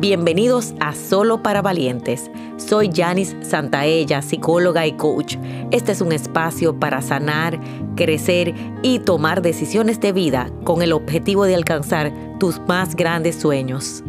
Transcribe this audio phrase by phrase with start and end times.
[0.00, 2.30] Bienvenidos a Solo para Valientes.
[2.56, 5.36] Soy Janice Santaella, psicóloga y coach.
[5.72, 7.60] Este es un espacio para sanar,
[7.96, 14.02] crecer y tomar decisiones de vida con el objetivo de alcanzar tus más grandes sueños.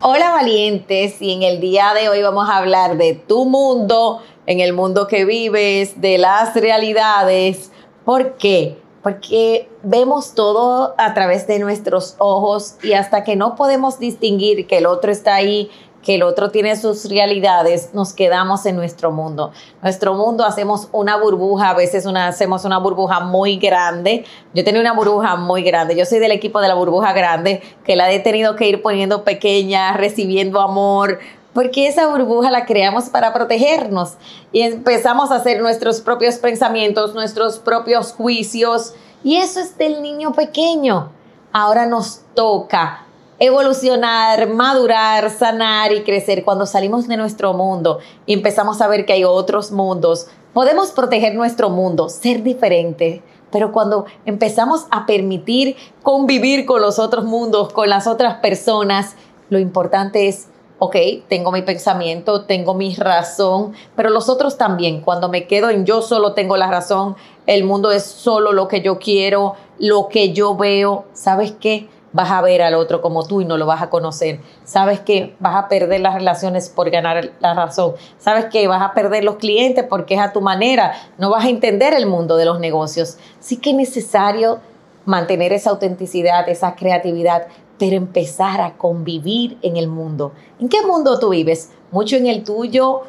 [0.00, 4.60] Hola valientes y en el día de hoy vamos a hablar de tu mundo, en
[4.60, 7.72] el mundo que vives, de las realidades.
[8.06, 8.78] ¿Por qué?
[9.02, 14.78] Porque vemos todo a través de nuestros ojos y hasta que no podemos distinguir que
[14.78, 15.70] el otro está ahí,
[16.02, 19.52] que el otro tiene sus realidades, nos quedamos en nuestro mundo.
[19.82, 24.24] Nuestro mundo hacemos una burbuja, a veces una, hacemos una burbuja muy grande.
[24.54, 27.96] Yo tenía una burbuja muy grande, yo soy del equipo de la burbuja grande, que
[27.96, 31.18] la he tenido que ir poniendo pequeña, recibiendo amor,
[31.58, 34.12] porque esa burbuja la creamos para protegernos
[34.52, 40.34] y empezamos a hacer nuestros propios pensamientos, nuestros propios juicios y eso es del niño
[40.34, 41.10] pequeño.
[41.52, 43.06] Ahora nos toca
[43.40, 49.14] evolucionar, madurar, sanar y crecer cuando salimos de nuestro mundo y empezamos a ver que
[49.14, 50.28] hay otros mundos.
[50.54, 55.74] Podemos proteger nuestro mundo, ser diferente, pero cuando empezamos a permitir
[56.04, 59.16] convivir con los otros mundos, con las otras personas,
[59.50, 60.47] lo importante es
[60.78, 60.96] ok,
[61.28, 66.02] tengo mi pensamiento, tengo mi razón, pero los otros también, cuando me quedo en yo
[66.02, 70.56] solo tengo la razón, el mundo es solo lo que yo quiero, lo que yo
[70.56, 71.88] veo, ¿sabes qué?
[72.12, 74.40] Vas a ver al otro como tú y no lo vas a conocer.
[74.64, 75.36] ¿Sabes qué?
[75.40, 77.94] Vas a perder las relaciones por ganar la razón.
[78.18, 78.66] ¿Sabes qué?
[78.66, 80.94] Vas a perder los clientes porque es a tu manera.
[81.18, 83.18] No vas a entender el mundo de los negocios.
[83.40, 84.58] Sí que es necesario
[85.04, 87.46] mantener esa autenticidad, esa creatividad,
[87.78, 90.32] pero empezar a convivir en el mundo.
[90.60, 91.70] ¿En qué mundo tú vives?
[91.90, 93.02] ¿Mucho en el tuyo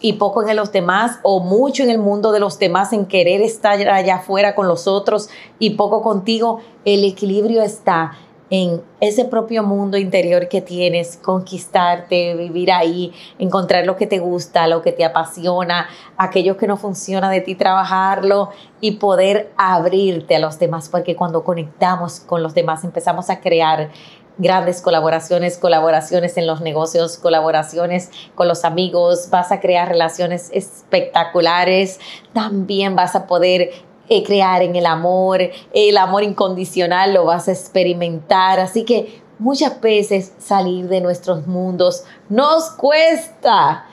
[0.00, 1.18] y poco en los demás?
[1.22, 4.86] ¿O mucho en el mundo de los demás en querer estar allá afuera con los
[4.86, 6.60] otros y poco contigo?
[6.84, 8.12] El equilibrio está
[8.50, 14.68] en ese propio mundo interior que tienes, conquistarte, vivir ahí, encontrar lo que te gusta,
[14.68, 20.38] lo que te apasiona, aquello que no funciona de ti, trabajarlo y poder abrirte a
[20.38, 23.90] los demás, porque cuando conectamos con los demás empezamos a crear
[24.38, 31.98] grandes colaboraciones, colaboraciones en los negocios, colaboraciones con los amigos, vas a crear relaciones espectaculares,
[32.32, 33.70] también vas a poder
[34.08, 35.40] eh, crear en el amor,
[35.72, 38.60] el amor incondicional lo vas a experimentar.
[38.60, 43.86] Así que muchas veces salir de nuestros mundos nos cuesta.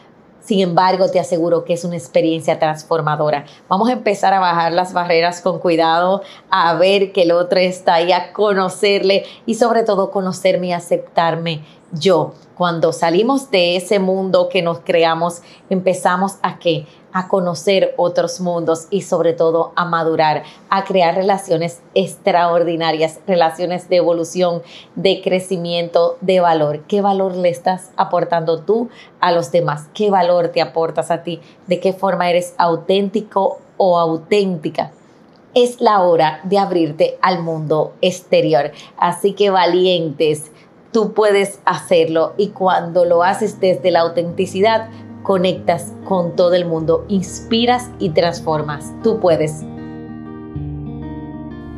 [0.43, 3.45] Sin embargo, te aseguro que es una experiencia transformadora.
[3.69, 7.95] Vamos a empezar a bajar las barreras con cuidado, a ver que el otro está
[7.95, 11.63] ahí, a conocerle y sobre todo conocerme y aceptarme
[11.93, 12.33] yo.
[12.55, 18.87] Cuando salimos de ese mundo que nos creamos, empezamos a que a conocer otros mundos
[18.89, 24.63] y sobre todo a madurar, a crear relaciones extraordinarias, relaciones de evolución,
[24.95, 26.81] de crecimiento, de valor.
[26.87, 28.89] ¿Qué valor le estás aportando tú
[29.19, 29.87] a los demás?
[29.93, 31.39] ¿Qué valor te aportas a ti?
[31.67, 34.91] ¿De qué forma eres auténtico o auténtica?
[35.53, 38.71] Es la hora de abrirte al mundo exterior.
[38.97, 40.51] Así que valientes,
[40.93, 44.87] tú puedes hacerlo y cuando lo haces desde la autenticidad,
[45.23, 48.93] conectas con todo el mundo, inspiras y transformas.
[49.03, 49.63] Tú puedes.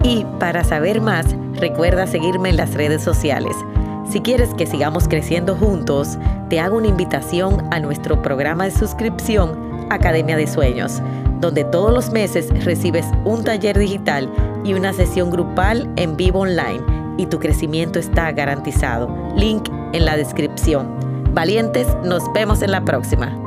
[0.03, 3.55] Y para saber más, recuerda seguirme en las redes sociales.
[4.11, 9.87] Si quieres que sigamos creciendo juntos, te hago una invitación a nuestro programa de suscripción
[9.89, 11.01] Academia de Sueños,
[11.39, 14.29] donde todos los meses recibes un taller digital
[14.63, 19.09] y una sesión grupal en vivo online y tu crecimiento está garantizado.
[19.35, 21.23] Link en la descripción.
[21.33, 23.44] Valientes, nos vemos en la próxima.